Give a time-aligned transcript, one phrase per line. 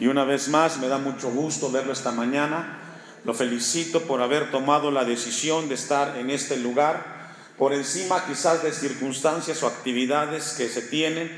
[0.00, 2.80] Y una vez más me da mucho gusto verlo esta mañana.
[3.24, 8.62] Lo felicito por haber tomado la decisión de estar en este lugar, por encima quizás
[8.62, 11.30] de circunstancias o actividades que se tienen,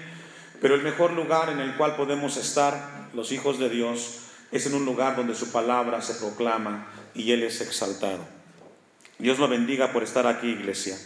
[0.60, 4.74] pero el mejor lugar en el cual podemos estar los hijos de Dios es en
[4.74, 8.26] un lugar donde su palabra se proclama y Él es exaltado.
[9.18, 10.98] Dios lo bendiga por estar aquí, iglesia.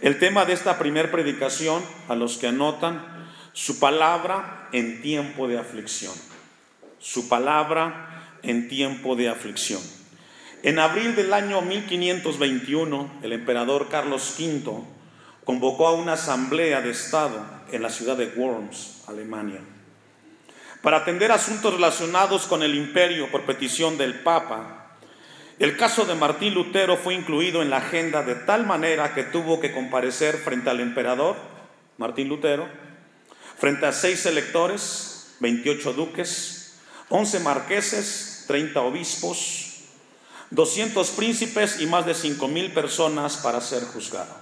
[0.00, 5.58] El tema de esta primer predicación, a los que anotan, su palabra en tiempo de
[5.58, 6.12] aflicción.
[7.04, 9.82] Su palabra en tiempo de aflicción.
[10.62, 14.72] En abril del año 1521, el emperador Carlos V
[15.44, 19.60] convocó a una asamblea de Estado en la ciudad de Worms, Alemania,
[20.80, 24.96] para atender asuntos relacionados con el imperio por petición del Papa.
[25.58, 29.60] El caso de Martín Lutero fue incluido en la agenda de tal manera que tuvo
[29.60, 31.36] que comparecer frente al emperador,
[31.98, 32.66] Martín Lutero,
[33.58, 36.63] frente a seis electores, 28 duques,
[37.16, 39.84] 11 marqueses, 30 obispos,
[40.50, 44.34] 200 príncipes y más de 5 mil personas para ser juzgado.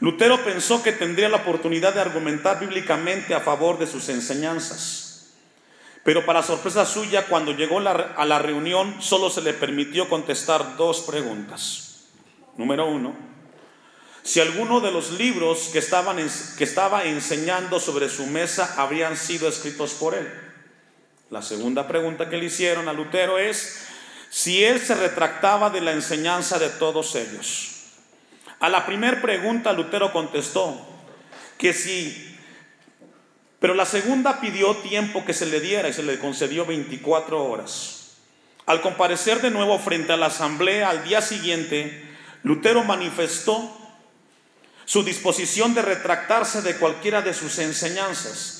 [0.00, 5.30] Lutero pensó que tendría la oportunidad de argumentar bíblicamente a favor de sus enseñanzas,
[6.04, 11.00] pero para sorpresa suya, cuando llegó a la reunión, solo se le permitió contestar dos
[11.00, 12.04] preguntas.
[12.58, 13.16] Número uno,
[14.22, 16.18] si alguno de los libros que, estaban,
[16.58, 20.49] que estaba enseñando sobre su mesa habrían sido escritos por él.
[21.30, 23.86] La segunda pregunta que le hicieron a Lutero es
[24.30, 27.84] si él se retractaba de la enseñanza de todos ellos.
[28.58, 30.76] A la primera pregunta Lutero contestó
[31.56, 32.36] que sí,
[33.60, 38.16] pero la segunda pidió tiempo que se le diera y se le concedió 24 horas.
[38.66, 42.08] Al comparecer de nuevo frente a la asamblea al día siguiente,
[42.42, 43.76] Lutero manifestó
[44.84, 48.59] su disposición de retractarse de cualquiera de sus enseñanzas,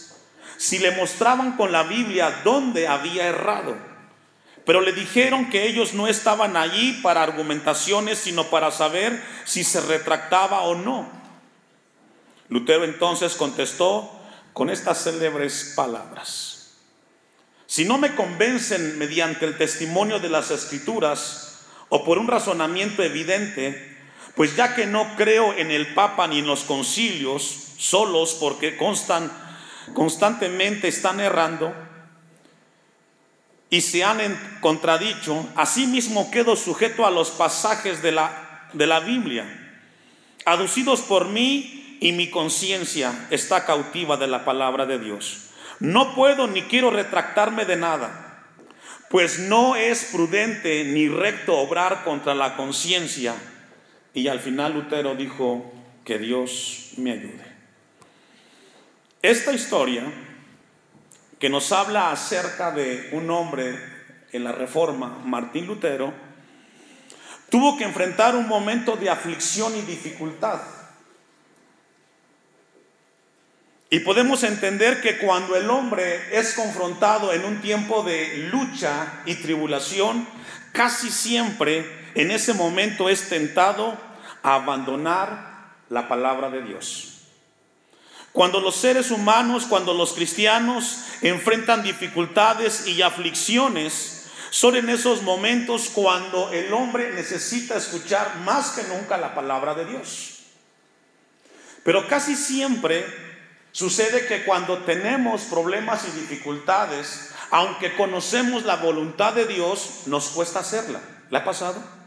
[0.60, 3.78] si le mostraban con la Biblia dónde había errado.
[4.66, 9.80] Pero le dijeron que ellos no estaban allí para argumentaciones, sino para saber si se
[9.80, 11.08] retractaba o no.
[12.50, 14.12] Lutero entonces contestó
[14.52, 16.72] con estas célebres palabras.
[17.64, 23.96] Si no me convencen mediante el testimonio de las escrituras o por un razonamiento evidente,
[24.34, 29.32] pues ya que no creo en el Papa ni en los concilios solos porque constan,
[29.94, 31.74] constantemente están errando,
[33.70, 34.18] y se han
[34.60, 39.46] contradicho, asimismo quedo sujeto a los pasajes de la, de la Biblia,
[40.44, 45.50] aducidos por mí y mi conciencia está cautiva de la palabra de Dios.
[45.78, 48.44] No puedo ni quiero retractarme de nada,
[49.08, 53.34] pues no es prudente ni recto obrar contra la conciencia.
[54.14, 55.72] Y al final Lutero dijo,
[56.04, 57.49] que Dios me ayude.
[59.22, 60.04] Esta historia
[61.38, 63.78] que nos habla acerca de un hombre
[64.32, 66.14] en la Reforma, Martín Lutero,
[67.50, 70.62] tuvo que enfrentar un momento de aflicción y dificultad.
[73.90, 79.34] Y podemos entender que cuando el hombre es confrontado en un tiempo de lucha y
[79.34, 80.26] tribulación,
[80.72, 83.98] casi siempre en ese momento es tentado
[84.42, 87.19] a abandonar la palabra de Dios.
[88.32, 95.90] Cuando los seres humanos, cuando los cristianos enfrentan dificultades y aflicciones, son en esos momentos
[95.92, 100.40] cuando el hombre necesita escuchar más que nunca la palabra de Dios.
[101.84, 103.04] Pero casi siempre
[103.72, 110.60] sucede que cuando tenemos problemas y dificultades, aunque conocemos la voluntad de Dios, nos cuesta
[110.60, 111.00] hacerla.
[111.30, 111.99] ¿Le ha pasado?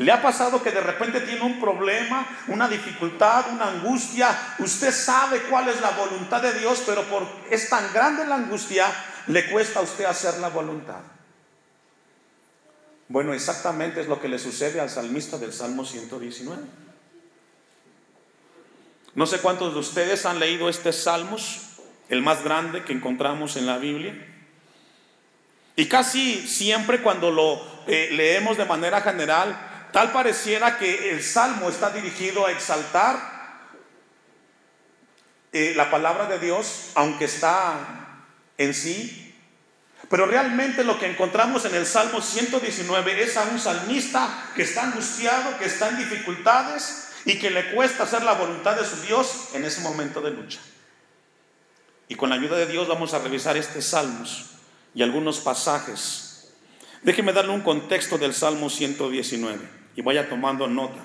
[0.00, 4.54] ¿Le ha pasado que de repente tiene un problema, una dificultad, una angustia?
[4.58, 8.86] Usted sabe cuál es la voluntad de Dios, pero por es tan grande la angustia,
[9.26, 11.00] le cuesta a usted hacer la voluntad.
[13.08, 16.62] Bueno, exactamente es lo que le sucede al salmista del Salmo 119.
[19.16, 21.60] No sé cuántos de ustedes han leído este Salmos,
[22.08, 24.14] el más grande que encontramos en la Biblia.
[25.76, 31.68] Y casi siempre cuando lo eh, leemos de manera general, Tal pareciera que el salmo
[31.68, 33.40] está dirigido a exaltar
[35.52, 38.24] eh, la palabra de Dios, aunque está
[38.56, 39.34] en sí.
[40.08, 44.84] Pero realmente lo que encontramos en el Salmo 119 es a un salmista que está
[44.84, 49.48] angustiado, que está en dificultades y que le cuesta hacer la voluntad de su Dios
[49.54, 50.60] en ese momento de lucha.
[52.08, 54.50] Y con la ayuda de Dios vamos a revisar estos salmos
[54.94, 56.52] y algunos pasajes.
[57.02, 60.98] Déjeme darle un contexto del Salmo 119 y vaya tomando nota.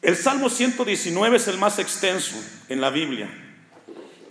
[0.00, 2.34] El Salmo 119 es el más extenso
[2.70, 3.28] en la Biblia.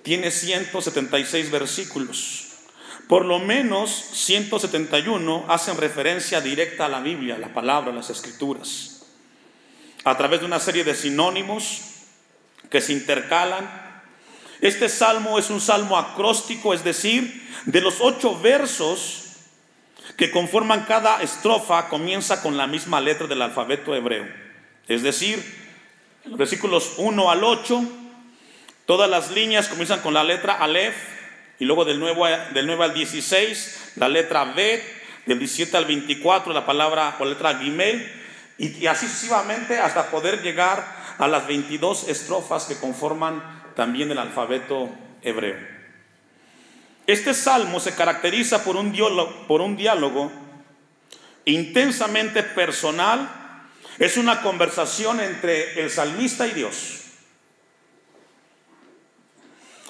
[0.02, 2.46] tiene 176 versículos.
[3.08, 9.06] Por lo menos 171 hacen referencia directa a la Biblia, la palabra, las escrituras.
[10.04, 11.82] A través de una serie de sinónimos
[12.72, 13.70] que se intercalan.
[14.62, 19.25] Este salmo es un salmo acróstico, es decir, de los ocho versos
[20.18, 24.26] que conforman cada estrofa comienza con la misma letra del alfabeto hebreo.
[24.88, 25.44] Es decir,
[26.26, 27.84] los versículos 1 al 8,
[28.86, 30.96] todas las líneas comienzan con la letra Aleph,
[31.60, 34.84] y luego del 9, del 9 al 16, la letra Bet,
[35.26, 38.12] del 17 al 24, la palabra o letra Gimel,
[38.58, 40.86] y, y así sucesivamente hasta poder llegar
[41.18, 43.42] a las 22 estrofas que conforman
[43.76, 44.90] también el alfabeto
[45.22, 45.75] hebreo.
[47.08, 48.92] Este salmo se caracteriza por un
[49.78, 50.32] diálogo,
[51.46, 53.30] intensamente personal,
[54.00, 57.02] es una conversación entre el salmista y Dios.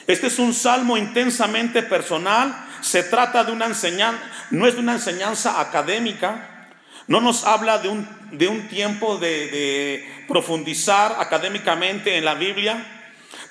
[0.08, 4.22] Este es un salmo intensamente personal, se trata de una enseñanza,
[4.52, 6.70] no es de una enseñanza académica,
[7.08, 12.86] no nos habla de un, de un tiempo de, de profundizar académicamente en la Biblia,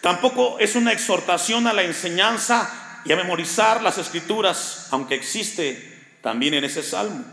[0.03, 6.55] tampoco es una exhortación a la enseñanza y a memorizar las escrituras, aunque existe también
[6.55, 7.25] en ese salmo.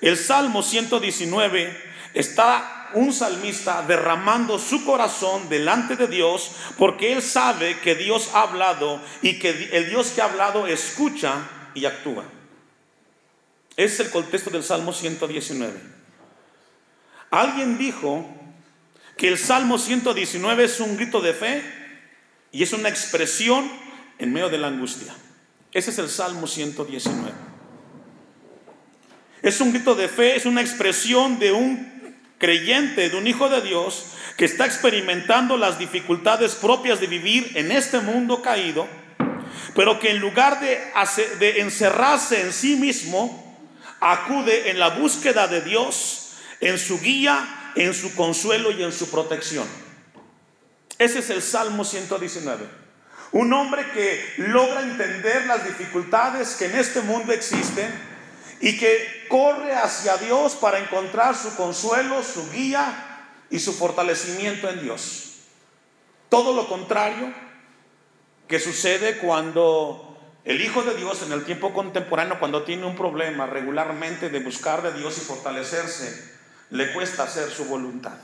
[0.00, 1.76] El Salmo 119
[2.14, 8.42] está un salmista derramando su corazón delante de Dios porque él sabe que Dios ha
[8.42, 12.24] hablado y que el Dios que ha hablado escucha y actúa.
[13.76, 15.72] Es el contexto del Salmo 119.
[17.30, 18.24] Alguien dijo
[19.16, 21.62] que el Salmo 119 es un grito de fe
[22.52, 23.68] y es una expresión
[24.18, 25.14] en medio de la angustia.
[25.72, 27.32] Ese es el Salmo 119.
[29.42, 33.60] Es un grito de fe, es una expresión de un creyente, de un hijo de
[33.60, 34.06] Dios
[34.36, 38.88] que está experimentando las dificultades propias de vivir en este mundo caído,
[39.74, 40.80] pero que en lugar de,
[41.38, 43.40] de encerrarse en sí mismo,
[44.00, 49.10] acude en la búsqueda de Dios, en su guía, en su consuelo y en su
[49.10, 49.66] protección.
[50.98, 52.83] Ese es el Salmo 119.
[53.34, 57.92] Un hombre que logra entender las dificultades que en este mundo existen
[58.60, 64.82] y que corre hacia Dios para encontrar su consuelo, su guía y su fortalecimiento en
[64.82, 65.40] Dios.
[66.28, 67.34] Todo lo contrario
[68.46, 73.46] que sucede cuando el Hijo de Dios en el tiempo contemporáneo, cuando tiene un problema
[73.46, 76.36] regularmente de buscar de Dios y fortalecerse,
[76.70, 78.16] le cuesta hacer su voluntad.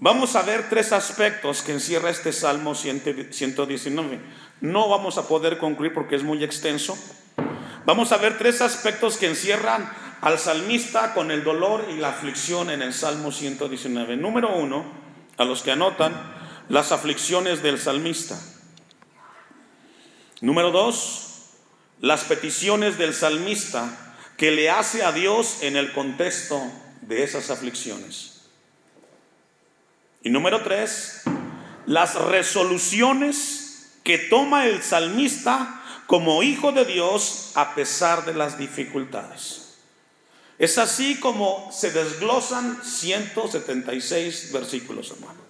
[0.00, 4.20] Vamos a ver tres aspectos que encierra este Salmo 119.
[4.60, 6.98] No vamos a poder concluir porque es muy extenso.
[7.86, 12.70] Vamos a ver tres aspectos que encierran al salmista con el dolor y la aflicción
[12.70, 14.16] en el Salmo 119.
[14.16, 14.84] Número uno,
[15.36, 16.12] a los que anotan,
[16.68, 18.40] las aflicciones del salmista.
[20.40, 21.50] Número dos,
[22.00, 26.60] las peticiones del salmista que le hace a Dios en el contexto
[27.02, 28.33] de esas aflicciones.
[30.24, 31.22] Y número tres,
[31.84, 39.76] las resoluciones que toma el salmista como hijo de Dios a pesar de las dificultades.
[40.58, 45.40] Es así como se desglosan 176 versículos, hermano.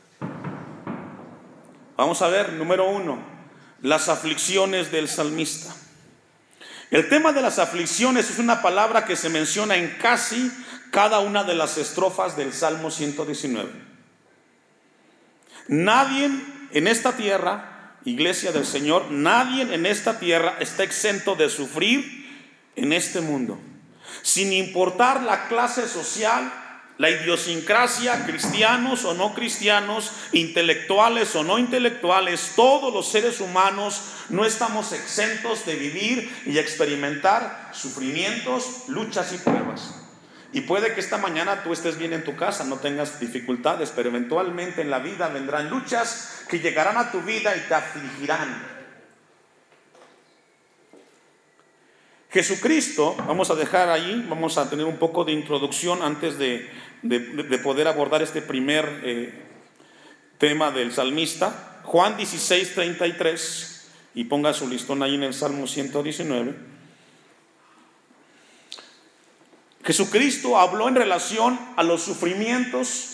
[1.97, 3.19] Vamos a ver, número uno,
[3.81, 5.73] las aflicciones del salmista.
[6.91, 10.51] El tema de las aflicciones es una palabra que se menciona en casi
[10.91, 13.94] cada una de las estrofas del Salmo 119.
[15.69, 16.31] Nadie
[16.73, 22.25] en esta tierra iglesia del Señor, nadie en esta tierra está exento de sufrir
[22.77, 23.59] en este mundo.
[24.23, 26.53] Sin importar la clase social,
[26.99, 34.45] la idiosincrasia, cristianos o no cristianos, intelectuales o no intelectuales, todos los seres humanos no
[34.45, 40.04] estamos exentos de vivir y experimentar sufrimientos, luchas y pruebas.
[40.55, 44.09] Y puede que esta mañana tú estés bien en tu casa, no tengas dificultades, pero
[44.09, 48.63] eventualmente en la vida vendrán luchas que llegarán a tu vida y te afligirán.
[52.31, 56.71] Jesucristo, vamos a dejar ahí, vamos a tener un poco de introducción antes de,
[57.65, 59.35] poder abordar este primer eh,
[60.39, 61.81] tema del salmista.
[61.83, 66.74] Juan 16, 33, y ponga su listón ahí en el Salmo 119.
[69.85, 73.11] Jesucristo habló en relación a los sufrimientos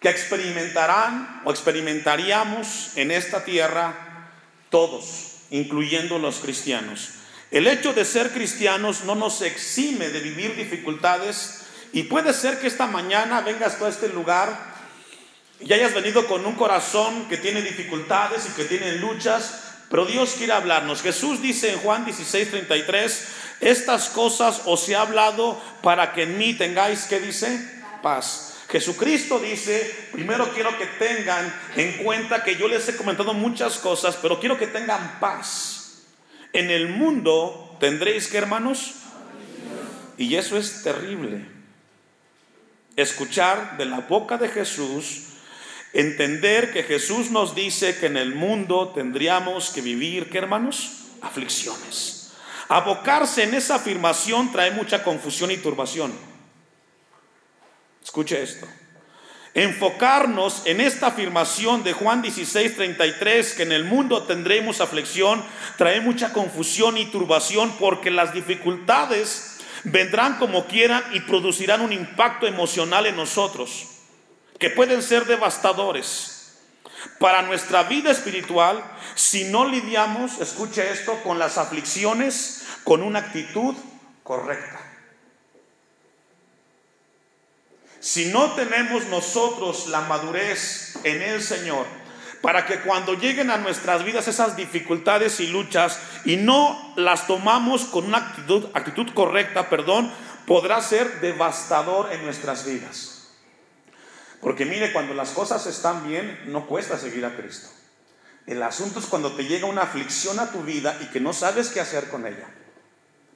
[0.00, 4.30] que experimentarán o experimentaríamos en esta tierra
[4.70, 7.10] todos, incluyendo los cristianos.
[7.52, 12.66] El hecho de ser cristianos no nos exime de vivir dificultades y puede ser que
[12.66, 14.72] esta mañana vengas a este lugar
[15.60, 20.34] y hayas venido con un corazón que tiene dificultades y que tiene luchas, pero Dios
[20.36, 21.02] quiere hablarnos.
[21.02, 23.26] Jesús dice en Juan 16, 33,
[23.62, 27.58] estas cosas os he hablado para que en mí tengáis, ¿qué dice?
[28.02, 28.56] Paz.
[28.68, 34.18] Jesucristo dice, primero quiero que tengan en cuenta que yo les he comentado muchas cosas,
[34.20, 36.02] pero quiero que tengan paz.
[36.52, 38.96] En el mundo tendréis que, hermanos,
[40.18, 41.46] y eso es terrible.
[42.96, 45.32] Escuchar de la boca de Jesús
[45.92, 51.08] Entender que Jesús nos dice que en el mundo tendríamos que vivir, ¿qué hermanos?
[51.20, 52.21] Aflicciones.
[52.72, 56.10] Abocarse en esa afirmación trae mucha confusión y turbación.
[58.02, 58.66] Escuche esto.
[59.52, 65.44] Enfocarnos en esta afirmación de Juan 16, 33, que en el mundo tendremos aflicción,
[65.76, 72.46] trae mucha confusión y turbación porque las dificultades vendrán como quieran y producirán un impacto
[72.46, 73.88] emocional en nosotros
[74.58, 76.32] que pueden ser devastadores
[77.18, 78.82] para nuestra vida espiritual
[79.14, 83.74] si no lidiamos, escuche esto, con las aflicciones con una actitud
[84.22, 84.80] correcta.
[88.00, 91.86] Si no tenemos nosotros la madurez en el Señor,
[92.40, 97.84] para que cuando lleguen a nuestras vidas esas dificultades y luchas y no las tomamos
[97.84, 100.12] con una actitud, actitud correcta, perdón,
[100.46, 103.28] podrá ser devastador en nuestras vidas.
[104.40, 107.68] Porque mire, cuando las cosas están bien, no cuesta seguir a Cristo.
[108.46, 111.68] El asunto es cuando te llega una aflicción a tu vida y que no sabes
[111.68, 112.48] qué hacer con ella.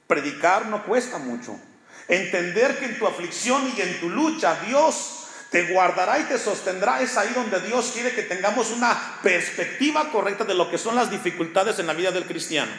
[0.07, 1.59] Predicar no cuesta mucho.
[2.07, 7.01] Entender que en tu aflicción y en tu lucha Dios te guardará y te sostendrá
[7.01, 11.09] es ahí donde Dios quiere que tengamos una perspectiva correcta de lo que son las
[11.09, 12.71] dificultades en la vida del cristiano.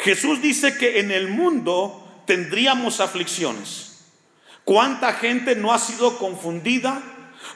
[0.00, 4.04] Jesús dice que en el mundo tendríamos aflicciones.
[4.64, 7.02] ¿Cuánta gente no ha sido confundida?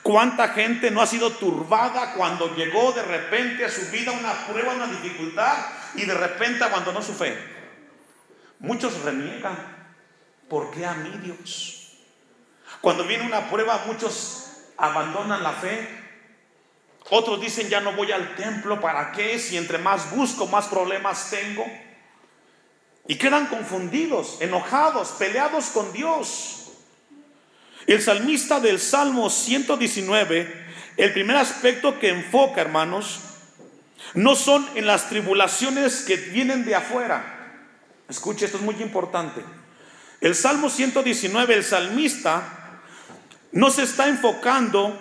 [0.02, 4.74] ¿Cuánta gente no ha sido turbada cuando llegó de repente a su vida una prueba,
[4.74, 5.56] una dificultad
[5.94, 7.36] y de repente abandonó su fe?
[8.58, 9.56] Muchos reniegan.
[10.48, 11.98] ¿Por qué a mí Dios?
[12.80, 14.42] Cuando viene una prueba muchos
[14.76, 15.88] abandonan la fe.
[17.10, 19.38] Otros dicen ya no voy al templo, ¿para qué?
[19.38, 21.66] Si entre más busco, más problemas tengo.
[23.06, 26.58] Y quedan confundidos, enojados, peleados con Dios.
[27.86, 33.20] El salmista del Salmo 119, el primer aspecto que enfoca, hermanos,
[34.14, 37.64] no son en las tribulaciones que vienen de afuera.
[38.08, 39.42] Escuche, esto es muy importante.
[40.20, 42.80] El Salmo 119, el salmista,
[43.52, 44.98] no se está enfocando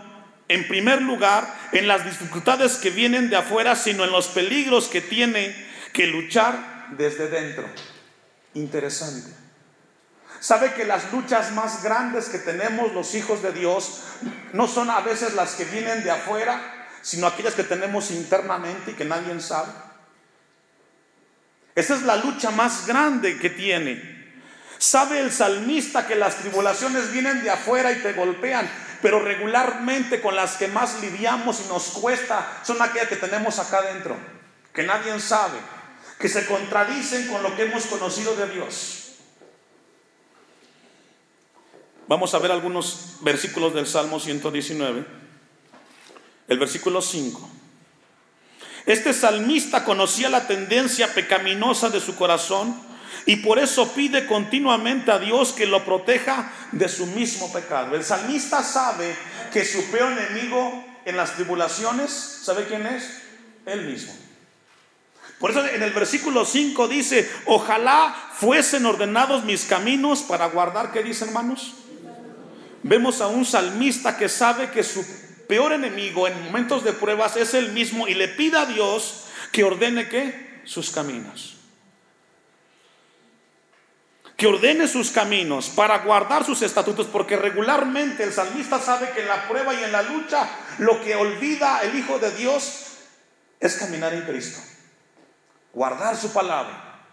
[0.47, 5.01] en primer lugar en las dificultades que vienen de afuera, sino en los peligros que
[5.01, 5.55] tiene
[5.93, 7.65] que luchar desde dentro.
[8.53, 9.31] Interesante.
[10.39, 14.01] Sabe que las luchas más grandes que tenemos los hijos de Dios
[14.53, 18.93] no son a veces las que vienen de afuera, sino aquellas que tenemos internamente y
[18.93, 19.71] que nadie sabe.
[21.75, 24.21] Esa es la lucha más grande que tiene.
[24.77, 28.69] Sabe el salmista que las tribulaciones vienen de afuera y te golpean,
[29.01, 33.77] pero regularmente con las que más lidiamos y nos cuesta son aquellas que tenemos acá
[33.77, 34.17] adentro,
[34.73, 35.57] que nadie sabe,
[36.19, 38.97] que se contradicen con lo que hemos conocido de Dios.
[42.07, 45.20] Vamos a ver algunos versículos del Salmo 119.
[46.51, 47.49] El versículo 5.
[48.85, 52.75] Este salmista conocía la tendencia pecaminosa de su corazón
[53.25, 57.95] y por eso pide continuamente a Dios que lo proteja de su mismo pecado.
[57.95, 59.15] El salmista sabe
[59.53, 62.11] que su peor enemigo en las tribulaciones,
[62.43, 63.21] ¿sabe quién es?
[63.65, 64.13] Él mismo.
[65.39, 71.01] Por eso en el versículo 5 dice, ojalá fuesen ordenados mis caminos para guardar, ¿qué
[71.01, 71.75] dice hermanos?
[72.83, 75.01] Vemos a un salmista que sabe que su
[75.51, 79.65] peor enemigo en momentos de pruebas es el mismo y le pide a Dios que
[79.65, 81.57] ordene que sus caminos.
[84.37, 89.27] Que ordene sus caminos para guardar sus estatutos, porque regularmente el salmista sabe que en
[89.27, 92.85] la prueba y en la lucha lo que olvida el Hijo de Dios
[93.59, 94.61] es caminar en Cristo,
[95.73, 97.03] guardar su palabra.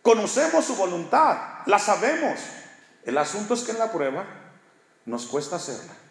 [0.00, 2.38] Conocemos su voluntad, la sabemos.
[3.04, 4.24] El asunto es que en la prueba
[5.06, 6.03] nos cuesta hacerla.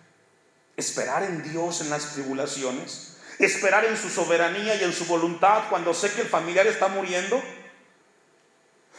[0.75, 5.93] Esperar en Dios en las tribulaciones, esperar en su soberanía y en su voluntad cuando
[5.93, 7.41] sé que el familiar está muriendo,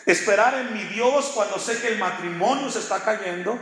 [0.06, 3.58] esperar en mi Dios cuando sé que el matrimonio se está cayendo,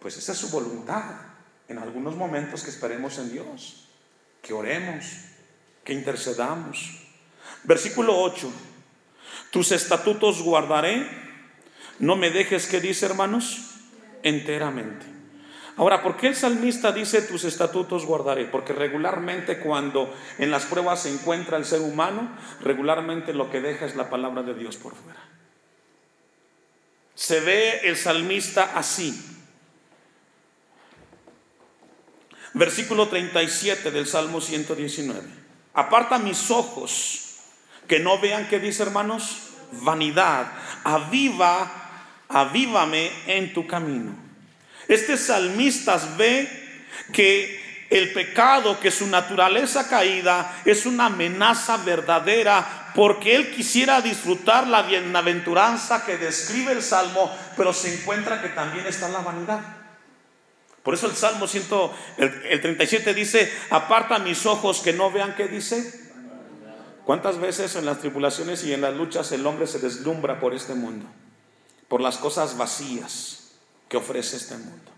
[0.00, 1.04] pues esa es su voluntad.
[1.68, 3.88] En algunos momentos que esperemos en Dios,
[4.42, 5.06] que oremos,
[5.84, 7.02] que intercedamos.
[7.62, 8.52] Versículo 8,
[9.50, 11.08] tus estatutos guardaré,
[11.98, 13.76] no me dejes que dice hermanos,
[14.22, 15.11] enteramente.
[15.76, 18.44] Ahora, ¿por qué el salmista dice tus estatutos guardaré?
[18.44, 23.86] Porque regularmente cuando en las pruebas se encuentra el ser humano, regularmente lo que deja
[23.86, 25.20] es la palabra de Dios por fuera.
[27.14, 29.18] Se ve el salmista así.
[32.52, 35.22] Versículo 37 del Salmo 119.
[35.72, 37.38] Aparta mis ojos,
[37.88, 40.52] que no vean que dice hermanos, vanidad.
[40.84, 44.21] Aviva, avívame en tu camino.
[44.88, 46.48] Este salmista ve
[47.12, 47.62] que
[47.92, 54.82] el pecado, que su naturaleza caída es una amenaza verdadera porque él quisiera disfrutar la
[54.82, 59.60] bienaventuranza que describe el Salmo, pero se encuentra que también está la vanidad.
[60.82, 61.64] Por eso el Salmo 100,
[62.16, 66.00] el, 37 dice, aparta mis ojos que no vean qué dice.
[67.04, 70.74] ¿Cuántas veces en las tribulaciones y en las luchas el hombre se deslumbra por este
[70.74, 71.06] mundo?
[71.88, 73.41] Por las cosas vacías
[73.92, 74.90] que ofrece este mundo.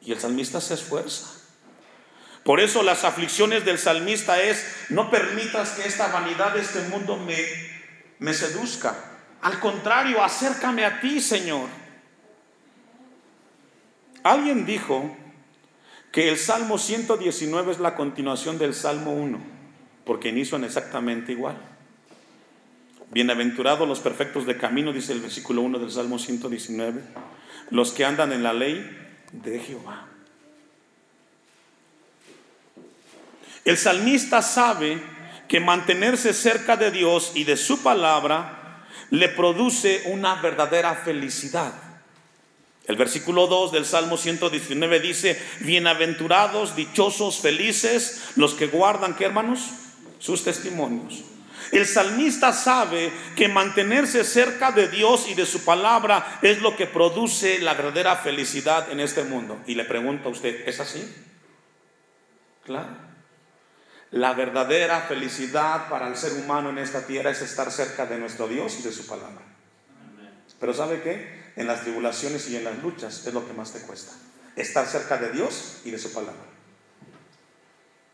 [0.00, 1.26] Y el salmista se esfuerza.
[2.42, 7.18] Por eso las aflicciones del salmista es, no permitas que esta vanidad de este mundo
[7.18, 7.36] me,
[8.20, 8.96] me seduzca.
[9.42, 11.68] Al contrario, acércame a ti, Señor.
[14.22, 15.14] Alguien dijo
[16.10, 19.38] que el Salmo 119 es la continuación del Salmo 1,
[20.06, 21.58] porque inician exactamente igual.
[23.10, 27.02] Bienaventurados los perfectos de camino, dice el versículo 1 del Salmo 119
[27.70, 28.88] los que andan en la ley
[29.32, 30.06] de Jehová.
[33.64, 35.02] El salmista sabe
[35.48, 41.74] que mantenerse cerca de Dios y de su palabra le produce una verdadera felicidad.
[42.86, 49.60] El versículo 2 del Salmo 119 dice, bienaventurados, dichosos, felices los que guardan, ¿qué hermanos?
[50.18, 51.22] Sus testimonios.
[51.70, 56.86] El salmista sabe que mantenerse cerca de Dios y de su palabra es lo que
[56.86, 59.60] produce la verdadera felicidad en este mundo.
[59.66, 61.06] Y le pregunto a usted, ¿es así?
[62.64, 63.08] Claro.
[64.10, 68.48] La verdadera felicidad para el ser humano en esta tierra es estar cerca de nuestro
[68.48, 69.42] Dios y de su palabra.
[70.58, 71.52] Pero ¿sabe qué?
[71.56, 74.12] En las tribulaciones y en las luchas es lo que más te cuesta.
[74.56, 76.42] Estar cerca de Dios y de su palabra.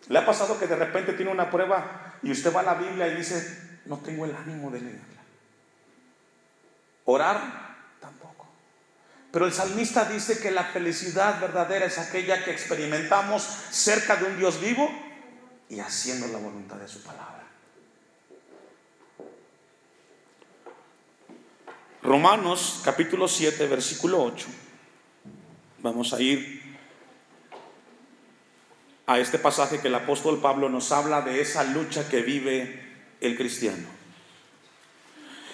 [0.09, 3.07] ¿Le ha pasado que de repente tiene una prueba y usted va a la Biblia
[3.09, 5.23] y dice, no tengo el ánimo de leerla?
[7.05, 8.49] Orar tampoco.
[9.31, 14.39] Pero el salmista dice que la felicidad verdadera es aquella que experimentamos cerca de un
[14.39, 14.91] Dios vivo
[15.69, 17.45] y haciendo la voluntad de su palabra.
[22.03, 24.47] Romanos capítulo 7, versículo 8.
[25.81, 26.64] Vamos a ir
[29.07, 33.37] a este pasaje que el apóstol Pablo nos habla de esa lucha que vive el
[33.37, 33.87] cristiano.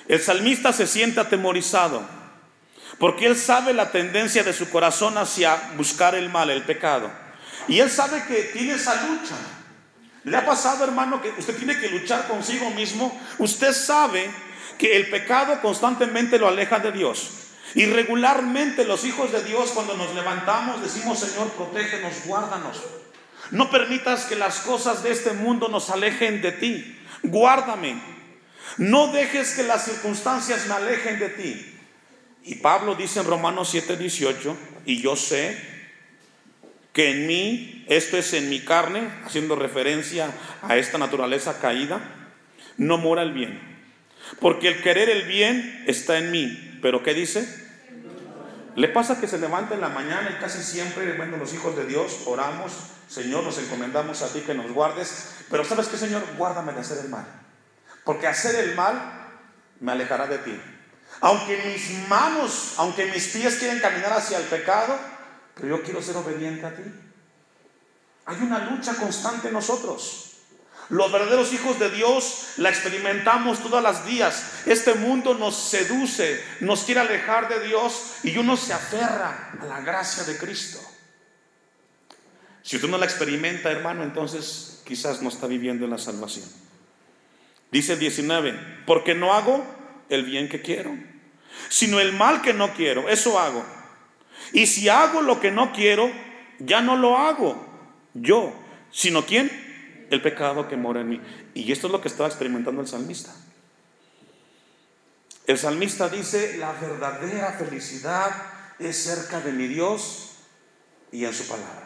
[0.09, 2.03] El salmista se siente atemorizado
[2.99, 7.11] porque él sabe la tendencia de su corazón hacia buscar el mal, el pecado.
[7.67, 9.37] Y él sabe que tiene esa lucha.
[10.25, 13.19] ¿Le ha pasado, hermano, que usted tiene que luchar consigo mismo?
[13.39, 14.31] Usted sabe
[14.79, 17.31] que el pecado constantemente lo aleja de Dios.
[17.75, 22.83] Y regularmente los hijos de Dios cuando nos levantamos decimos, Señor, protégenos, guárdanos.
[23.51, 26.99] No permitas que las cosas de este mundo nos alejen de ti.
[27.23, 28.01] Guárdame.
[28.79, 31.77] No dejes que las circunstancias me alejen de ti.
[32.45, 35.59] Y Pablo dice en Romanos 7:18, y yo sé
[36.93, 40.33] que en mí, esto es en mi carne, haciendo referencia
[40.63, 42.01] a esta naturaleza caída,
[42.77, 43.61] no mora el bien.
[44.41, 46.79] Porque el querer el bien está en mí.
[46.83, 47.47] Pero ¿qué dice?
[48.77, 51.87] Le pasa que se levanta en la mañana y casi siempre, bueno, los hijos de
[51.87, 52.73] Dios oramos
[53.11, 56.23] Señor, nos encomendamos a ti que nos guardes, pero ¿sabes qué, Señor?
[56.39, 57.27] Guárdame de hacer el mal.
[58.05, 59.27] Porque hacer el mal
[59.81, 60.61] me alejará de ti.
[61.21, 64.97] Aunque mis manos, aunque mis pies quieren caminar hacia el pecado,
[65.57, 66.85] pero yo quiero ser obediente a ti.
[68.27, 70.37] Hay una lucha constante en nosotros.
[70.89, 74.45] Los verdaderos hijos de Dios la experimentamos todos los días.
[74.67, 79.81] Este mundo nos seduce, nos quiere alejar de Dios y uno se aferra a la
[79.81, 80.81] gracia de Cristo.
[82.71, 86.47] Si usted no la experimenta, hermano, entonces quizás no está viviendo en la salvación.
[87.73, 89.67] Dice el 19, porque no hago
[90.09, 90.97] el bien que quiero,
[91.69, 93.65] sino el mal que no quiero, eso hago.
[94.53, 96.13] Y si hago lo que no quiero,
[96.61, 97.61] ya no lo hago
[98.15, 98.55] yo,
[98.93, 99.51] sino quién?
[100.09, 101.21] El pecado que mora en mí.
[101.55, 103.35] Y esto es lo que estaba experimentando el salmista.
[105.49, 108.31] El salmista dice, la verdadera felicidad
[108.79, 110.37] es cerca de mi Dios
[111.11, 111.80] y en su palabra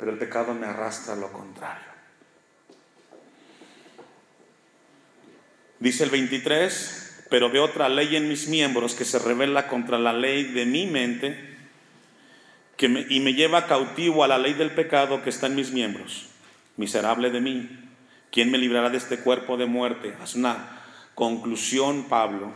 [0.00, 1.84] pero el pecado me arrastra a lo contrario.
[5.78, 10.14] Dice el 23, pero veo otra ley en mis miembros que se revela contra la
[10.14, 11.58] ley de mi mente,
[12.78, 16.30] que y me lleva cautivo a la ley del pecado que está en mis miembros.
[16.78, 17.68] Miserable de mí,
[18.32, 20.14] ¿quién me librará de este cuerpo de muerte?
[20.22, 20.80] Hace una
[21.14, 22.54] conclusión Pablo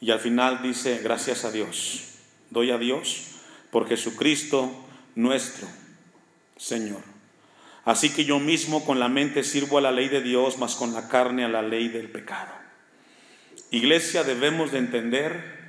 [0.00, 2.16] y al final dice, gracias a Dios,
[2.50, 3.28] doy a Dios
[3.70, 4.72] por Jesucristo
[5.14, 5.68] nuestro
[6.62, 7.02] Señor.
[7.84, 10.94] Así que yo mismo con la mente sirvo a la ley de Dios, mas con
[10.94, 12.52] la carne a la ley del pecado.
[13.72, 15.60] Iglesia, debemos de entender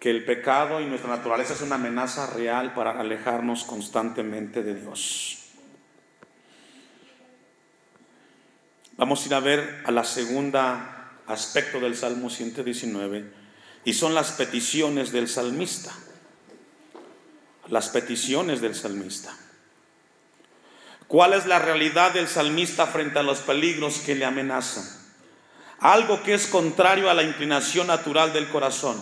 [0.00, 5.38] que el pecado y nuestra naturaleza es una amenaza real para alejarnos constantemente de Dios.
[8.96, 13.32] Vamos a ir a ver a la segunda aspecto del Salmo 119
[13.84, 15.92] y son las peticiones del salmista.
[17.68, 19.34] Las peticiones del salmista.
[21.14, 24.82] ¿Cuál es la realidad del salmista frente a los peligros que le amenazan?
[25.78, 29.00] Algo que es contrario a la inclinación natural del corazón.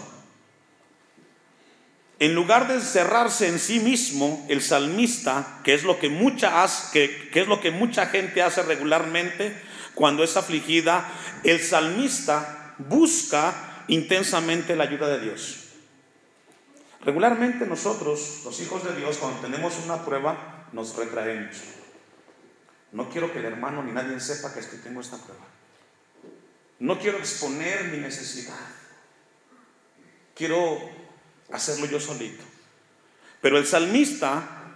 [2.18, 6.53] En lugar de encerrarse en sí mismo, el salmista, que es lo que mucha,
[6.92, 9.57] que, que es lo que mucha gente hace regularmente
[9.94, 11.11] cuando es afligida,
[11.44, 15.61] el salmista busca intensamente la ayuda de Dios.
[17.07, 21.57] Regularmente nosotros, los hijos de Dios, cuando tenemos una prueba, nos retraemos.
[22.92, 25.46] No quiero que el hermano ni nadie sepa que tengo esta prueba.
[26.78, 28.55] No quiero exponer mi necesidad.
[30.35, 30.78] Quiero
[31.50, 32.42] hacerlo yo solito.
[33.40, 34.74] Pero el salmista,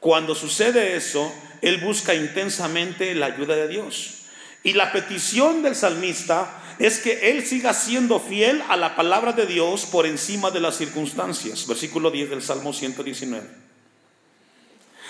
[0.00, 4.26] cuando sucede eso, él busca intensamente la ayuda de Dios.
[4.62, 9.46] Y la petición del salmista es que él siga siendo fiel a la palabra de
[9.46, 11.66] Dios por encima de las circunstancias.
[11.66, 13.46] Versículo 10 del Salmo 119.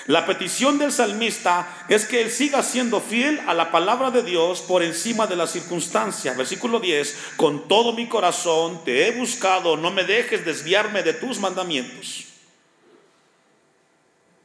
[0.07, 4.61] La petición del salmista es que él siga siendo fiel a la palabra de Dios
[4.63, 6.37] por encima de las circunstancias.
[6.37, 11.41] Versículo 10, con todo mi corazón te he buscado, no me dejes desviarme de tus
[11.41, 12.27] mandamientos.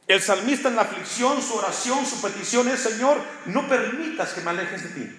[0.08, 4.50] El salmista en la aflicción, su oración, su petición es, Señor, no permitas que me
[4.50, 5.16] alejes de ti.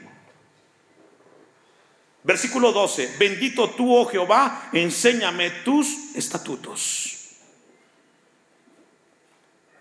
[2.23, 7.12] Versículo 12, bendito tú, oh Jehová, enséñame tus estatutos.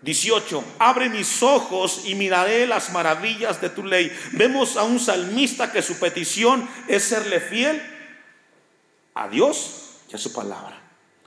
[0.03, 0.63] 18.
[0.79, 4.11] Abre mis ojos y miraré las maravillas de tu ley.
[4.33, 7.81] Vemos a un salmista que su petición es serle fiel
[9.13, 10.81] a Dios y a su palabra,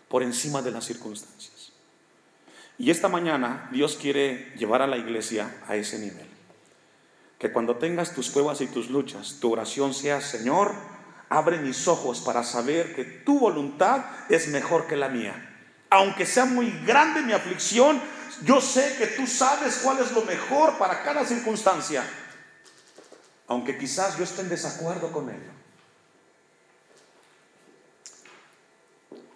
[0.09, 1.73] por encima de las circunstancias.
[2.79, 6.27] Y esta mañana Dios quiere llevar a la iglesia a ese nivel.
[7.39, 10.75] Que cuando tengas tus pruebas y tus luchas, tu oración sea, Señor,
[11.31, 15.55] abre mis ojos para saber que tu voluntad es mejor que la mía.
[15.89, 18.01] Aunque sea muy grande mi aflicción,
[18.45, 22.05] yo sé que tú sabes cuál es lo mejor para cada circunstancia,
[23.47, 25.53] aunque quizás yo esté en desacuerdo con ello.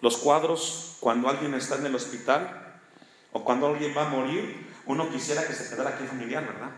[0.01, 2.79] Los cuadros, cuando alguien está en el hospital
[3.31, 6.71] o cuando alguien va a morir, uno quisiera que se quedara aquí familiar, ¿verdad?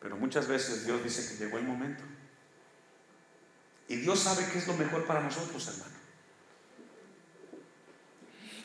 [0.00, 2.02] Pero muchas veces Dios dice que llegó el momento.
[3.88, 5.95] Y Dios sabe qué es lo mejor para nosotros, hermano.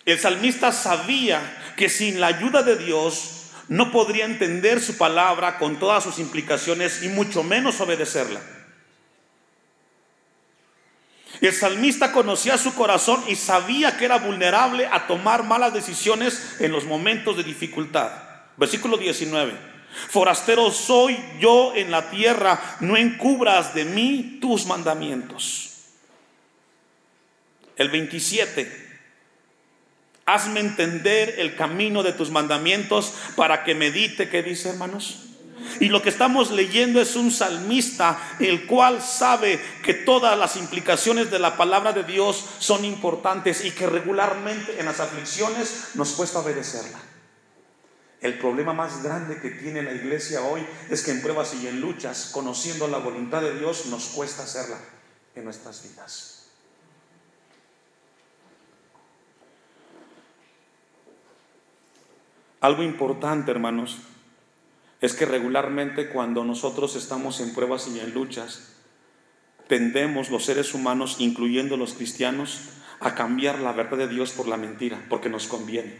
[0.05, 5.79] El salmista sabía que sin la ayuda de Dios no podría entender su palabra con
[5.79, 8.41] todas sus implicaciones y mucho menos obedecerla.
[11.39, 16.71] El salmista conocía su corazón y sabía que era vulnerable a tomar malas decisiones en
[16.71, 18.11] los momentos de dificultad.
[18.57, 19.53] Versículo 19.
[20.09, 25.71] Forastero soy yo en la tierra, no encubras de mí tus mandamientos.
[27.75, 28.90] El 27.
[30.31, 35.23] Hazme entender el camino de tus mandamientos para que medite, ¿qué dice hermanos?
[35.81, 41.31] Y lo que estamos leyendo es un salmista, el cual sabe que todas las implicaciones
[41.31, 46.39] de la palabra de Dios son importantes y que regularmente en las aflicciones nos cuesta
[46.39, 46.99] obedecerla.
[48.21, 51.81] El problema más grande que tiene la iglesia hoy es que en pruebas y en
[51.81, 54.77] luchas, conociendo la voluntad de Dios, nos cuesta hacerla
[55.35, 56.40] en nuestras vidas.
[62.61, 63.97] Algo importante, hermanos,
[65.01, 68.75] es que regularmente cuando nosotros estamos en pruebas y en luchas,
[69.67, 72.69] tendemos los seres humanos, incluyendo los cristianos,
[72.99, 75.99] a cambiar la verdad de Dios por la mentira, porque nos conviene.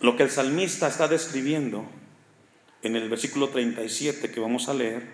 [0.00, 1.84] Lo que el salmista está describiendo
[2.80, 5.06] en el versículo 37 que vamos a leer,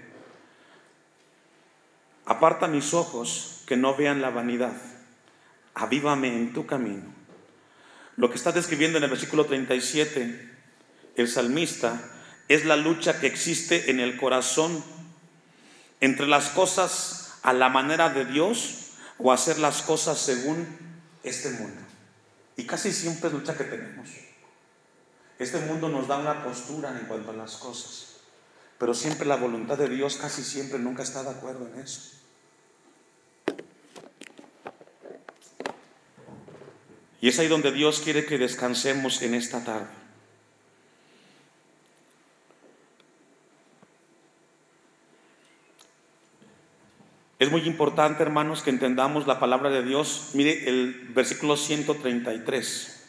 [2.26, 4.93] aparta mis ojos que no vean la vanidad
[5.74, 7.12] avívame en tu camino.
[8.16, 10.50] Lo que está describiendo en el versículo 37,
[11.16, 12.00] el salmista,
[12.48, 14.84] es la lucha que existe en el corazón
[16.00, 20.66] entre las cosas a la manera de Dios o hacer las cosas según
[21.22, 21.80] este mundo.
[22.56, 24.08] Y casi siempre es lucha que tenemos.
[25.38, 28.16] Este mundo nos da una postura en cuanto a las cosas,
[28.78, 32.12] pero siempre la voluntad de Dios casi siempre nunca está de acuerdo en eso.
[37.24, 39.88] Y es ahí donde Dios quiere que descansemos en esta tarde.
[47.38, 50.32] Es muy importante, hermanos, que entendamos la palabra de Dios.
[50.34, 53.08] Mire el versículo 133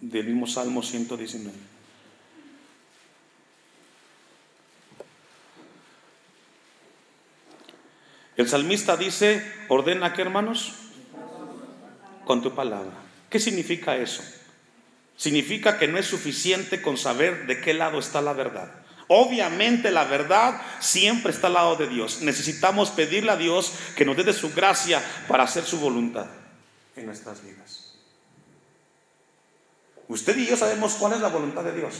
[0.00, 1.56] del mismo Salmo 119.
[8.36, 10.74] El salmista dice, ordena que hermanos,
[12.24, 13.05] con tu palabra.
[13.36, 14.22] ¿Qué significa eso?
[15.14, 18.72] Significa que no es suficiente con saber de qué lado está la verdad.
[19.08, 22.22] Obviamente la verdad siempre está al lado de Dios.
[22.22, 26.24] Necesitamos pedirle a Dios que nos dé su gracia para hacer su voluntad
[26.96, 27.98] en nuestras vidas.
[30.08, 31.92] Usted y yo sabemos cuál es la voluntad de Dios.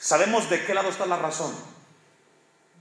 [0.00, 1.54] Sabemos de qué lado está la razón.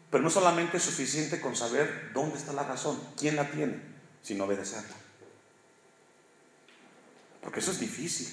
[0.10, 3.80] Pero no solamente es suficiente con saber dónde está la razón, quién la tiene,
[4.24, 4.99] sino obedecerla.
[7.42, 8.28] Porque eso es difícil.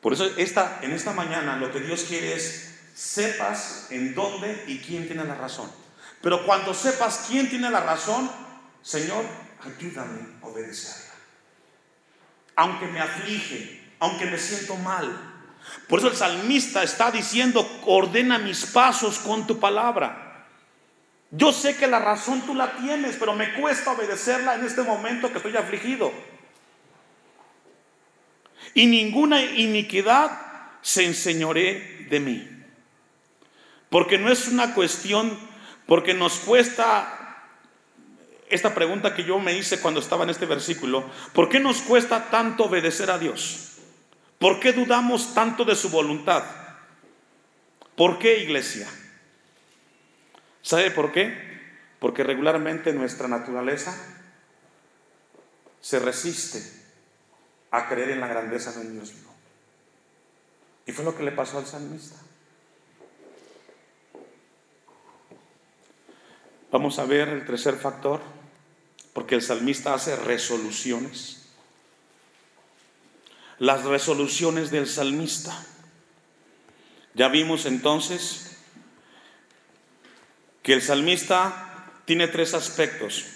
[0.00, 4.78] Por eso esta, en esta mañana lo que Dios quiere es sepas en dónde y
[4.78, 5.70] quién tiene la razón.
[6.20, 8.30] Pero cuando sepas quién tiene la razón,
[8.82, 9.24] Señor,
[9.60, 11.14] ayúdame a obedecerla.
[12.56, 15.32] Aunque me aflige, aunque me siento mal.
[15.88, 20.23] Por eso el salmista está diciendo, ordena mis pasos con tu palabra.
[21.30, 25.30] Yo sé que la razón tú la tienes, pero me cuesta obedecerla en este momento
[25.30, 26.12] que estoy afligido
[28.74, 30.30] y ninguna iniquidad
[30.82, 32.48] se enseñoré de mí.
[33.88, 35.38] Porque no es una cuestión,
[35.86, 37.20] porque nos cuesta
[38.50, 42.30] esta pregunta que yo me hice cuando estaba en este versículo, ¿por qué nos cuesta
[42.30, 43.78] tanto obedecer a Dios?
[44.38, 46.44] ¿Por qué dudamos tanto de su voluntad?
[47.96, 48.88] ¿Por qué iglesia?
[50.64, 51.36] ¿Sabe por qué?
[52.00, 53.94] Porque regularmente nuestra naturaleza
[55.82, 56.62] se resiste
[57.70, 59.30] a creer en la grandeza de Dios vivo.
[60.86, 62.16] Y fue lo que le pasó al salmista.
[66.72, 68.22] Vamos a ver el tercer factor,
[69.12, 71.50] porque el salmista hace resoluciones.
[73.58, 75.62] Las resoluciones del salmista.
[77.12, 78.53] Ya vimos entonces
[80.64, 83.26] que el salmista tiene tres aspectos.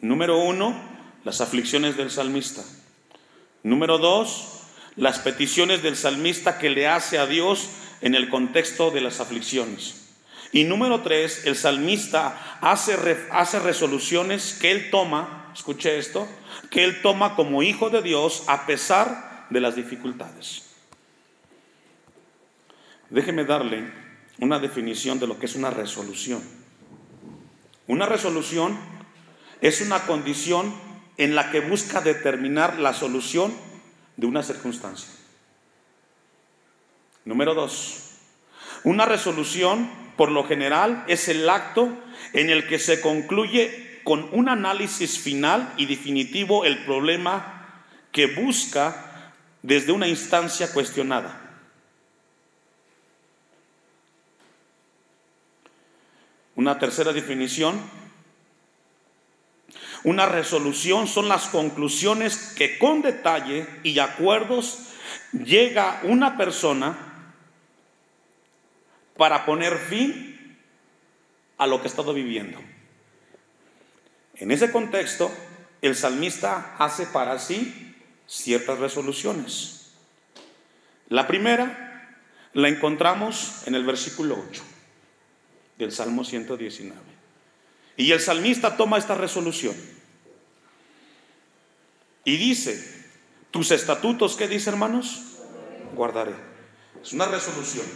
[0.00, 0.78] Número uno,
[1.24, 2.62] las aflicciones del salmista.
[3.62, 4.60] Número dos,
[4.94, 7.70] las peticiones del salmista que le hace a Dios
[8.02, 10.02] en el contexto de las aflicciones.
[10.52, 12.94] Y número tres, el salmista hace,
[13.30, 16.28] hace resoluciones que él toma, escuche esto,
[16.70, 20.66] que él toma como hijo de Dios a pesar de las dificultades.
[23.08, 24.03] Déjeme darle
[24.38, 26.42] una definición de lo que es una resolución.
[27.86, 28.78] Una resolución
[29.60, 30.74] es una condición
[31.16, 33.54] en la que busca determinar la solución
[34.16, 35.12] de una circunstancia.
[37.24, 38.10] Número dos,
[38.82, 41.88] una resolución por lo general es el acto
[42.32, 49.32] en el que se concluye con un análisis final y definitivo el problema que busca
[49.62, 51.43] desde una instancia cuestionada.
[56.56, 57.80] Una tercera definición
[60.04, 64.80] una resolución son las conclusiones que con detalle y acuerdos
[65.32, 66.94] llega una persona
[69.16, 70.58] para poner fin
[71.56, 72.60] a lo que ha estado viviendo.
[74.34, 75.32] En ese contexto,
[75.80, 79.94] el salmista hace para sí ciertas resoluciones.
[81.08, 82.18] La primera
[82.52, 84.73] la encontramos en el versículo 8
[85.78, 87.00] del Salmo 119.
[87.96, 89.74] Y el salmista toma esta resolución.
[92.24, 93.04] Y dice,
[93.50, 95.22] tus estatutos, ¿qué dice hermanos?
[95.94, 96.34] Guardaré.
[97.02, 97.86] Es una resolución.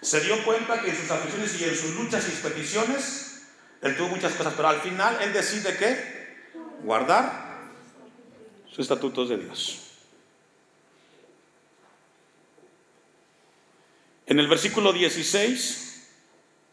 [0.00, 3.42] Se dio cuenta que en sus aflicciones y en sus luchas y peticiones,
[3.82, 6.18] él tuvo muchas cosas, pero al final él decide que
[6.84, 7.58] guardar
[8.68, 9.84] sus estatutos de Dios.
[14.26, 15.87] En el versículo 16,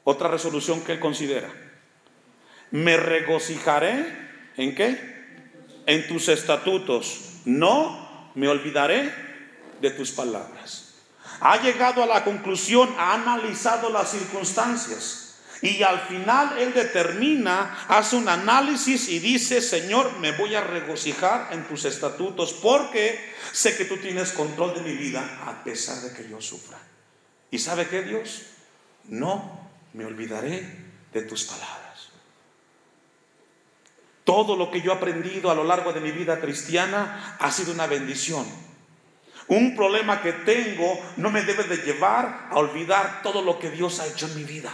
[0.06, 1.50] otra resolución que él considera.
[2.72, 4.06] Me regocijaré
[4.56, 5.16] en qué?
[5.86, 9.14] en tus estatutos, no me olvidaré
[9.82, 10.96] de tus palabras.
[11.42, 15.22] Ha llegado a la conclusión, ha analizado las circunstancias,
[15.62, 21.48] Y al final Él determina, hace un análisis y dice, Señor, me voy a regocijar
[21.54, 26.14] en tus estatutos porque sé que tú tienes control de mi vida a pesar de
[26.14, 26.78] que yo sufra.
[27.50, 28.44] ¿Y sabe qué Dios?
[29.06, 29.65] No
[29.96, 30.62] me olvidaré
[31.14, 32.10] de tus palabras.
[34.26, 37.72] Todo lo que yo he aprendido a lo largo de mi vida cristiana ha sido
[37.72, 38.46] una bendición.
[39.48, 44.00] Un problema que tengo no me debe de llevar a olvidar todo lo que Dios
[44.00, 44.74] ha hecho en mi vida.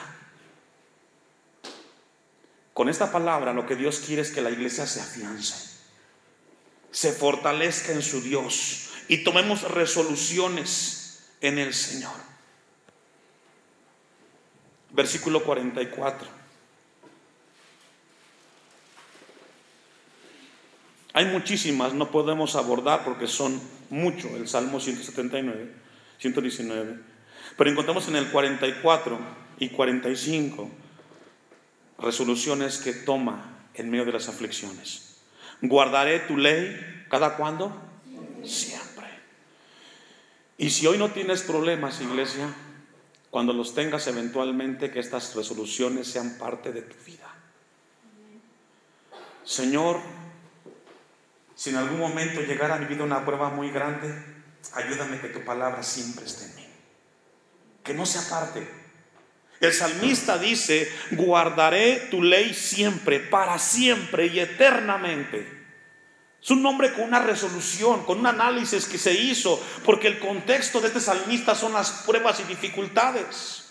[2.73, 5.77] Con esta palabra lo que Dios quiere es que la iglesia se afiance,
[6.89, 12.30] se fortalezca en su Dios y tomemos resoluciones en el Señor.
[14.93, 16.41] Versículo 44.
[21.13, 25.71] Hay muchísimas, no podemos abordar porque son mucho, el Salmo 179,
[26.19, 26.99] 119.
[27.58, 29.19] Pero encontramos en el 44
[29.60, 30.69] y 45
[31.99, 35.17] resoluciones que toma en medio de las aflicciones.
[35.62, 37.75] Guardaré tu ley cada cuando?
[38.43, 39.08] Siempre.
[40.58, 42.47] Y si hoy no tienes problemas, iglesia,
[43.31, 47.33] cuando los tengas eventualmente, que estas resoluciones sean parte de tu vida.
[49.43, 49.99] Señor,
[51.55, 54.13] si en algún momento llegara a mi vida una prueba muy grande,
[54.73, 56.67] ayúdame que tu palabra siempre esté en mí.
[57.83, 58.81] Que no se aparte
[59.61, 65.61] el salmista dice, guardaré tu ley siempre, para siempre y eternamente.
[66.41, 70.82] Es un nombre con una resolución, con un análisis que se hizo, porque el contexto
[70.82, 73.62] de este salmista son las pruebas y dificultades.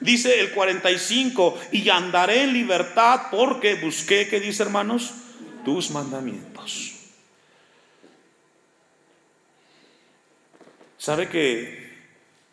[0.00, 5.12] Dice el 45, y andaré en libertad porque busqué, ¿qué dice hermanos?
[5.64, 6.94] Tus mandamientos.
[10.96, 11.92] ¿Sabe que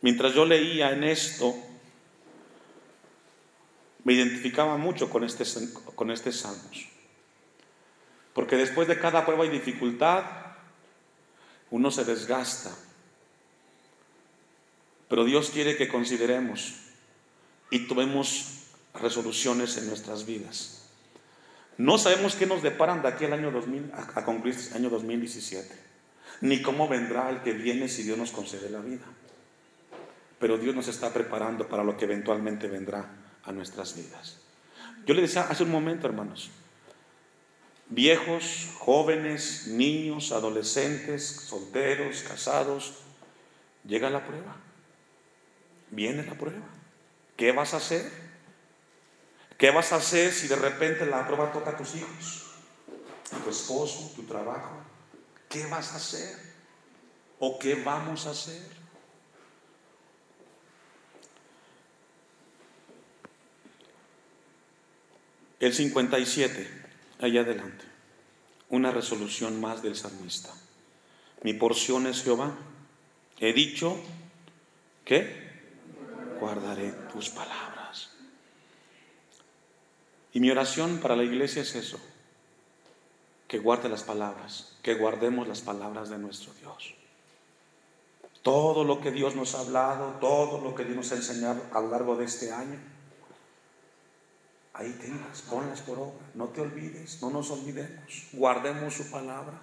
[0.02, 1.56] mientras yo leía en esto,
[4.04, 5.46] me identificaba mucho con este,
[5.96, 6.89] con este salmos.
[8.40, 10.24] Porque después de cada prueba y dificultad,
[11.72, 12.72] uno se desgasta.
[15.10, 16.76] Pero Dios quiere que consideremos
[17.70, 18.62] y tomemos
[18.94, 20.86] resoluciones en nuestras vidas.
[21.76, 25.76] No sabemos qué nos deparan de aquí al año 2000, a, concluir este año 2017,
[26.40, 29.04] ni cómo vendrá el que viene si Dios nos concede la vida.
[30.40, 33.06] Pero Dios nos está preparando para lo que eventualmente vendrá
[33.44, 34.38] a nuestras vidas.
[35.06, 36.52] Yo le decía hace un momento, hermanos,
[37.90, 42.94] viejos, jóvenes, niños, adolescentes, solteros, casados,
[43.84, 44.56] llega la prueba.
[45.92, 46.66] Viene la prueba.
[47.36, 48.10] ¿Qué vas a hacer?
[49.58, 52.46] ¿Qué vas a hacer si de repente la prueba toca a tus hijos,
[53.44, 54.78] tu esposo, tu trabajo?
[55.50, 56.38] ¿Qué vas a hacer?
[57.40, 58.80] ¿O qué vamos a hacer?
[65.60, 66.79] El 57,
[67.20, 67.86] allá adelante,
[68.70, 70.50] una resolución más del salmista.
[71.44, 72.56] Mi porción es Jehová.
[73.40, 73.98] He dicho
[75.06, 75.50] que
[76.40, 78.10] guardaré tus palabras.
[80.34, 82.00] Y mi oración para la iglesia es eso,
[83.48, 86.94] que guarde las palabras, que guardemos las palabras de nuestro Dios.
[88.44, 91.82] Todo lo que Dios nos ha hablado, todo lo que Dios nos ha enseñado a
[91.82, 92.80] lo largo de este año,
[94.80, 99.60] ahí tengas, ponlas por obra, no te olvides, no nos olvidemos, guardemos su palabra.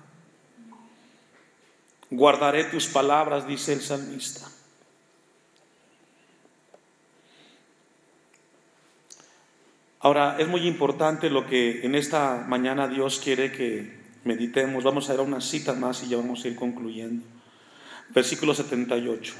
[2.10, 4.46] Guardaré tus palabras, dice el salmista.
[10.00, 14.84] Ahora, es muy importante lo que en esta mañana Dios quiere que meditemos.
[14.84, 17.26] Vamos a dar unas citas más y ya vamos a ir concluyendo.
[18.10, 19.34] Versículo 78.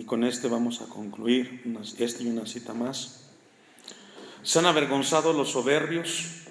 [0.00, 1.62] Y con este vamos a concluir,
[1.98, 3.20] este y una cita más.
[4.42, 6.46] Se han avergonzado los soberbios,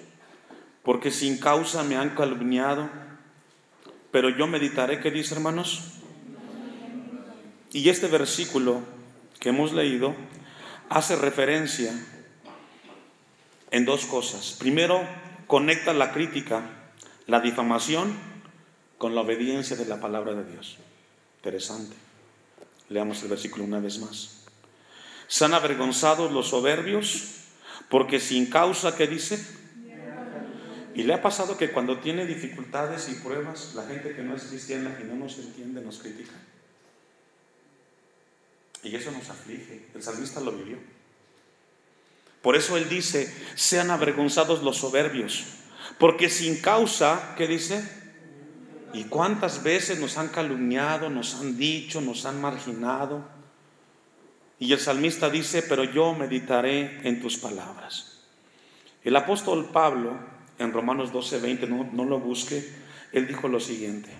[0.84, 2.88] porque sin causa me han calumniado,
[4.12, 5.82] pero yo meditaré, ¿qué dice hermanos?
[7.72, 8.82] Y este versículo
[9.40, 10.14] que hemos leído
[10.88, 11.92] hace referencia
[13.72, 14.54] en dos cosas.
[14.60, 15.04] Primero,
[15.48, 16.92] conecta la crítica,
[17.26, 18.16] la difamación,
[18.96, 20.78] con la obediencia de la palabra de Dios.
[21.38, 22.09] Interesante.
[22.90, 24.40] Leamos el versículo una vez más.
[25.28, 27.36] ¿Sean avergonzados los soberbios?
[27.88, 29.42] Porque sin causa, ¿qué dice?
[30.94, 34.42] Y le ha pasado que cuando tiene dificultades y pruebas, la gente que no es
[34.42, 36.34] cristiana y no nos entiende nos critica.
[38.82, 39.86] Y eso nos aflige.
[39.94, 40.78] El salmista lo vivió.
[42.42, 45.44] Por eso él dice, sean avergonzados los soberbios.
[45.98, 47.99] Porque sin causa, ¿qué dice?
[48.92, 53.24] ¿Y cuántas veces nos han calumniado, nos han dicho, nos han marginado?
[54.58, 58.24] Y el salmista dice, pero yo meditaré en tus palabras.
[59.04, 60.18] El apóstol Pablo,
[60.58, 62.68] en Romanos 12, 20, no, no lo busque,
[63.12, 64.10] él dijo lo siguiente.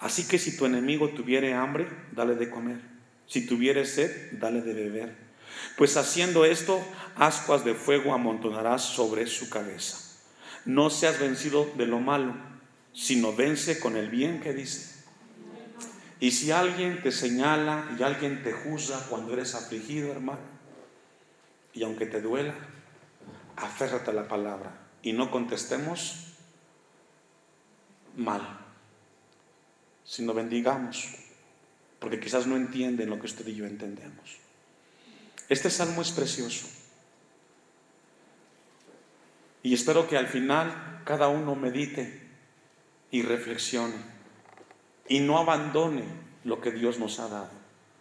[0.00, 2.80] Así que si tu enemigo tuviere hambre, dale de comer.
[3.26, 5.16] Si tuviere sed, dale de beber.
[5.76, 6.82] Pues haciendo esto,
[7.14, 9.98] ascuas de fuego amontonarás sobre su cabeza.
[10.64, 12.34] No seas vencido de lo malo,
[12.96, 15.04] sino vence con el bien que dice.
[16.18, 20.40] Y si alguien te señala y alguien te juzga cuando eres afligido, hermano,
[21.74, 22.54] y aunque te duela,
[23.54, 26.32] aférrate a la palabra y no contestemos
[28.16, 28.60] mal,
[30.02, 31.16] sino bendigamos,
[31.98, 34.38] porque quizás no entienden lo que usted y yo entendemos.
[35.50, 36.66] Este salmo es precioso.
[39.62, 42.25] Y espero que al final cada uno medite
[43.10, 43.94] y reflexione
[45.08, 46.04] y no abandone
[46.44, 47.65] lo que Dios nos ha dado.